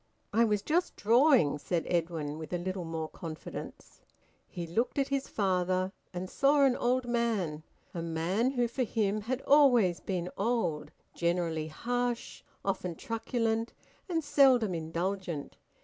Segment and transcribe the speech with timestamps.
[0.33, 4.01] "I was just drawing," said Edwin, with a little more confidence.
[4.47, 7.61] He looked at his father and saw an old man,
[7.93, 13.73] a man who for him had always been old, generally harsh, often truculent,
[14.09, 15.57] and seldom indulgent.